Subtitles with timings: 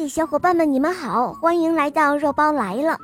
[0.00, 2.96] 嗨，小伙伴们，你们好，欢迎来到肉包来了。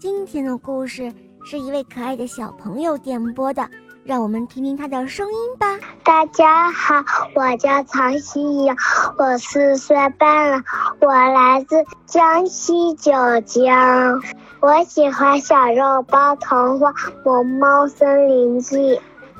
[0.00, 1.12] 今天的故事
[1.44, 3.64] 是一位可爱的小朋友点播的，
[4.02, 5.78] 让我们听听他的声音吧。
[6.02, 7.04] 大家好，
[7.36, 8.74] 我叫曹希颖，
[9.16, 10.60] 我四岁半了，
[11.00, 11.76] 我来自
[12.06, 13.12] 江西九
[13.42, 14.20] 江。
[14.58, 16.90] 我喜欢小肉包童话
[17.24, 18.76] 《萌猫森林记》，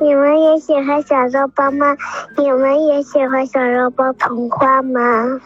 [0.01, 1.97] 你们也喜欢小肉包吗？
[2.37, 5.41] 你们也喜欢小肉包童话吗？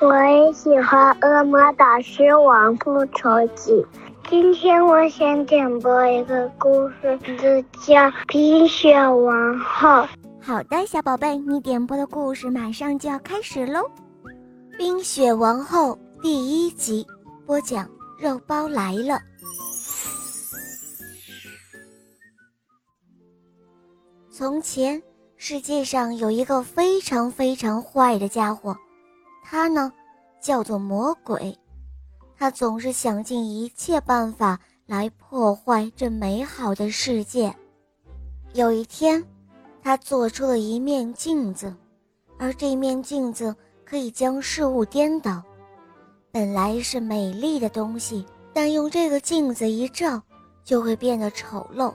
[0.00, 3.72] 我也喜欢《恶魔导师王复仇记》。
[4.30, 7.94] 今天我想点播一个故事，名字叫
[8.26, 9.88] 《冰雪王后》。
[10.40, 13.80] 好的，小宝贝，你点播的故事马上就要开始喽，
[14.78, 17.06] 《冰雪王后》第一集
[17.46, 17.86] 播讲。
[18.18, 19.18] 肉包来了。
[24.30, 25.02] 从前，
[25.36, 28.76] 世界上有一个非常非常坏的家伙，
[29.50, 29.92] 他呢
[30.40, 31.58] 叫做魔鬼，
[32.36, 37.52] 他总是想尽一切办法来破坏这美好的世界。
[38.52, 39.20] 有一天，
[39.82, 41.74] 他做出了一面镜子，
[42.38, 43.52] 而这面镜子
[43.84, 45.42] 可以将事物颠倒。
[46.30, 50.22] 本来是美丽的东西，但用这个镜子一照，
[50.62, 51.92] 就会变得丑陋。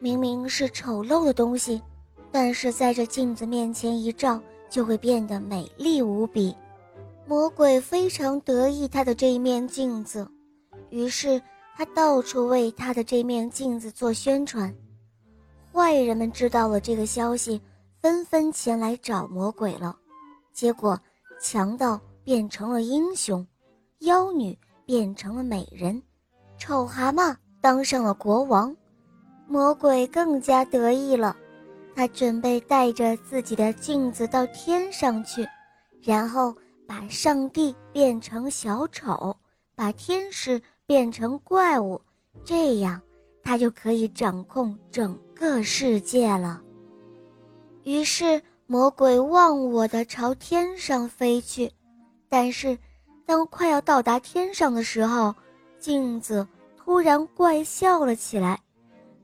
[0.00, 1.80] 明明是丑陋的东西，
[2.32, 6.54] 但是在这镜子面前一照，就会变得美丽无比。
[7.26, 10.26] 魔鬼非常得意他的这一面镜子，
[10.90, 11.40] 于是
[11.76, 14.74] 他到处为他的这面镜子做宣传。
[15.72, 17.60] 坏人们知道了这个消息，
[18.00, 19.96] 纷纷前来找魔鬼了。
[20.52, 20.98] 结果，
[21.40, 22.00] 强盗。
[22.24, 23.46] 变成了英雄，
[24.00, 26.02] 妖女变成了美人，
[26.58, 28.76] 丑蛤蟆当上了国王，
[29.46, 31.34] 魔鬼更加得意了。
[31.98, 35.44] 他准备带着自己的镜子到天上去，
[36.00, 36.54] 然后
[36.86, 39.36] 把上帝变成小丑，
[39.74, 42.00] 把天使变成怪物，
[42.44, 43.02] 这样
[43.42, 46.62] 他就可以掌控整个世界了。
[47.82, 51.68] 于是，魔鬼忘我的朝天上飞去。
[52.28, 52.78] 但是，
[53.26, 55.34] 当快要到达天上的时候，
[55.80, 58.60] 镜子突然怪笑了起来，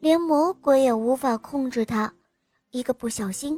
[0.00, 2.12] 连魔鬼也无法控制它。
[2.74, 3.56] 一个不小心，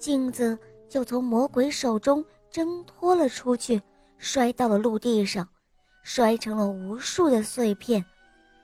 [0.00, 0.58] 镜子
[0.88, 3.80] 就从魔鬼手中挣脱了出去，
[4.18, 5.48] 摔到了陆地上，
[6.02, 8.04] 摔成了无数的碎片，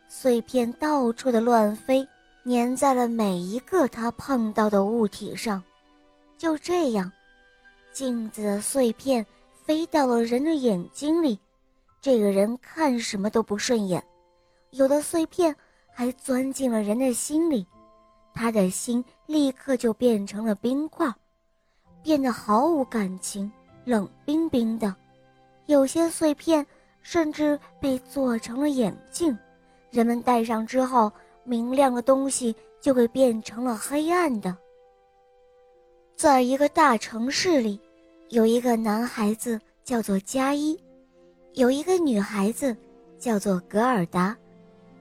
[0.08, 2.04] 碎片到处的乱飞，
[2.44, 5.62] 粘在了每一个他碰到的物体上。
[6.36, 7.12] 就这样，
[7.92, 9.24] 镜子的碎片。
[9.62, 11.38] 飞到了人的眼睛里，
[11.98, 14.04] 这个人看什么都不顺眼。
[14.72, 15.56] 有的碎片
[15.90, 17.66] 还钻进了人的心里，
[18.34, 21.10] 他的心立刻就变成了冰块，
[22.02, 23.50] 变得毫无感情，
[23.84, 24.94] 冷冰冰的。
[25.66, 26.66] 有些碎片
[27.00, 29.34] 甚至被做成了眼镜，
[29.90, 31.10] 人们戴上之后，
[31.44, 34.54] 明亮的东西就会变成了黑暗的。
[36.16, 37.80] 在一个大城市里。
[38.30, 40.76] 有一个男孩子叫做加一，
[41.52, 42.74] 有一个女孩子
[43.16, 44.36] 叫做格尔达，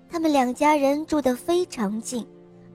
[0.08, 2.28] 他们两家人住得非常近，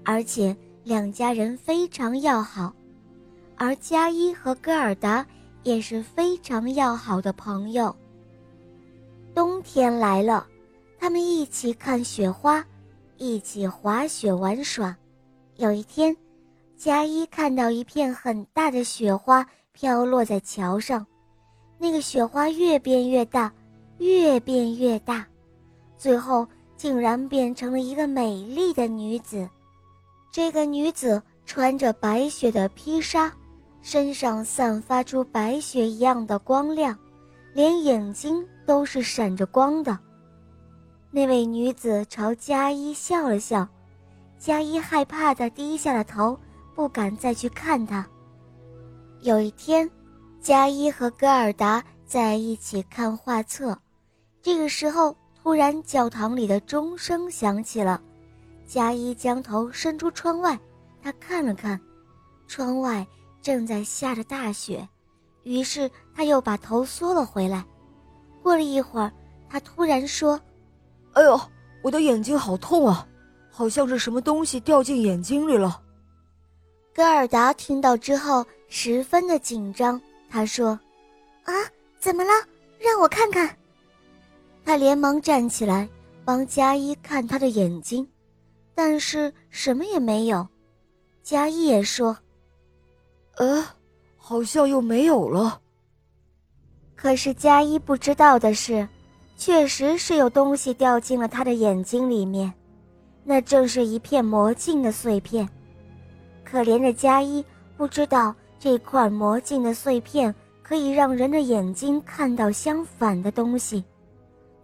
[0.09, 2.73] 而且两家人非常要好，
[3.57, 5.27] 而加一和格尔达
[5.65, 7.95] 也是非常要好的朋友。
[9.35, 10.47] 冬天来了，
[10.99, 12.65] 他们一起看雪花，
[13.19, 14.97] 一起滑雪玩耍。
[15.57, 16.17] 有一天，
[16.75, 19.47] 加一看到一片很大的雪花。
[19.73, 21.07] 飘落在桥上，
[21.79, 23.53] 那个雪花越变越大，
[23.99, 25.25] 越变越大，
[25.99, 26.49] 最后
[26.79, 29.49] 竟然变成了一个美丽的女子。
[30.31, 33.33] 这个女子穿着白雪的披纱，
[33.81, 36.97] 身上散发出白雪一样的光亮，
[37.55, 39.99] 连眼睛都是闪着光的。
[41.11, 43.67] 那位女子朝加一笑了笑，
[44.38, 46.38] 加一害怕的低下了头，
[46.75, 48.06] 不敢再去看她。
[49.22, 49.91] 有一天，
[50.41, 53.77] 加一和戈尔达在一起看画册。
[54.43, 58.00] 这个时候，突然教堂里的钟声响起了。
[58.69, 60.56] 加一将头伸出窗外，
[61.03, 61.81] 他看了看，
[62.47, 63.05] 窗外
[63.43, 64.87] 正在下着大雪。
[65.43, 67.65] 于是他又把头缩了回来。
[68.43, 69.11] 过了一会儿，
[69.49, 70.41] 他突然说
[71.15, 71.41] ：“哎呦，
[71.82, 73.09] 我的眼睛好痛啊，
[73.50, 75.82] 好像是什么东西掉进眼睛里了。”
[76.94, 78.47] 戈尔达听到之后。
[78.70, 79.99] 十分的紧张，
[80.29, 80.79] 他说
[81.44, 81.53] ：“啊，
[81.99, 82.31] 怎么了？
[82.79, 83.49] 让我看看。”
[84.62, 85.88] 他连忙站起来
[86.23, 88.06] 帮加一看他的眼睛，
[88.79, 90.47] 但是什么也没有。
[91.21, 92.17] 加一也说
[93.35, 93.67] ：“呃，
[94.17, 95.61] 好像又没有了。”
[96.95, 98.87] 可是佳一不知道的是，
[99.37, 102.55] 确实是有东西掉进了他的眼睛里面，
[103.25, 105.49] 那正是一片魔镜的碎片。
[106.45, 107.45] 可怜的佳一
[107.77, 110.33] 不知道这块魔镜的碎片
[110.63, 113.83] 可以让人的眼睛看到相反的东西，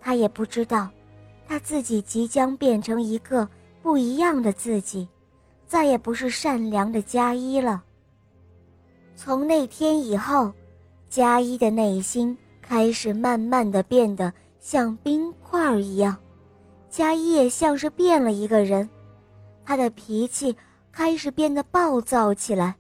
[0.01, 0.89] 他也不知道，
[1.49, 3.49] 他自己即将变成一个
[3.85, 5.07] 不一样的自己，
[5.67, 7.85] 再也不是善良的佳一了。
[9.15, 10.51] 从那天以后，
[11.11, 16.17] 佳一的内心开始慢慢的变得像冰块一样，
[16.89, 18.89] 佳一也像是变了一个人，
[19.67, 20.57] 他的脾气
[20.91, 22.75] 开始变得暴躁起来，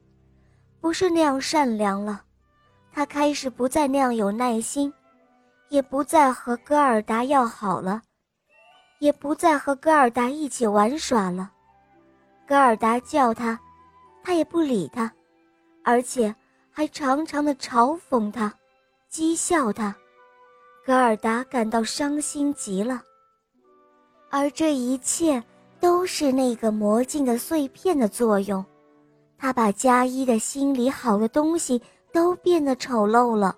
[0.81, 2.23] 不是那样善良了，
[2.91, 4.91] 他开始不再那样有耐心，
[5.69, 8.00] 也不再和戈尔达要好了，
[9.05, 11.51] 也不再和戈尔达一起玩耍了，
[12.47, 13.61] 戈尔达叫他，
[14.23, 15.12] 他也不理他。
[15.83, 16.35] 而且
[16.71, 18.51] 还常常的嘲讽他，
[19.12, 19.95] 讥笑他，
[20.87, 23.03] 格尔达感到伤心极了。
[24.31, 25.45] 而这一切
[25.79, 28.65] 都是那个魔镜的碎片的作用，
[29.37, 31.79] 他把加一的心里好的东西
[32.11, 33.55] 都变得丑陋了。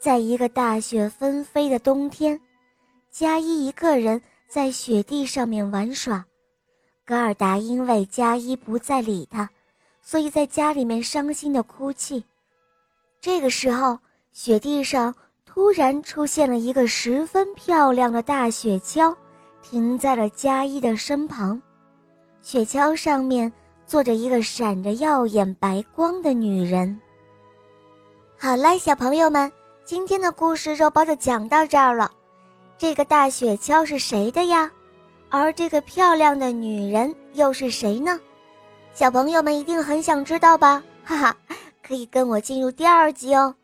[0.00, 2.40] 在一个大雪纷飞的冬天，
[3.10, 6.24] 加一一个人在雪地上面玩耍，
[7.04, 9.48] 格尔达因为加一不再理他。
[10.02, 12.24] 所以在家里面伤心的哭泣。
[13.20, 13.98] 这个时候，
[14.32, 15.12] 雪地上
[15.44, 19.12] 突然出现了一个十分漂亮的大雪橇，
[19.62, 21.60] 停在了佳一的身旁。
[22.40, 23.52] 雪橇上面
[23.84, 27.00] 坐着一个闪着耀眼白光的女人。
[28.38, 29.50] 好了，小朋友们，
[29.84, 32.12] 今天的故事肉包就讲到这儿了。
[32.78, 34.70] 这个大雪橇是谁的呀？
[35.30, 38.20] 而这个漂亮的女人又是谁呢？
[38.92, 40.82] 小朋友们一定很想知道吧？
[41.04, 41.36] 哈哈，
[41.82, 43.54] 可以跟我进入第二集哦。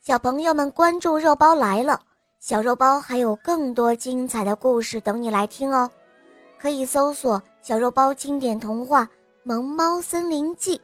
[0.00, 2.00] 小朋友们关注肉包来了，
[2.40, 5.90] 小肉包还有更多精彩的故事等你来听哦。
[6.58, 9.04] 可以搜索“小肉包经典童话
[9.44, 10.76] 《萌猫森林记》”，《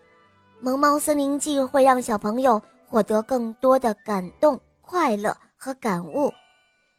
[0.60, 6.32] 萌猫森林记》会让小朋友获得更多的感动、快乐和感悟，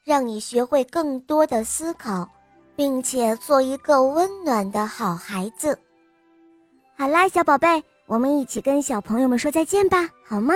[0.06, 2.30] 让你学会更多的思考，
[2.76, 5.80] 并且做一个温暖的好孩子。
[6.96, 10.54] 好啦，小宝贝，我们一起跟小朋友们说再见吧，好吗？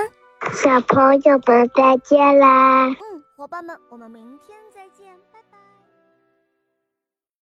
[0.54, 2.90] 小朋友们再见啦！
[2.90, 2.96] 嗯，
[3.36, 4.56] 伙伴们，我们明天。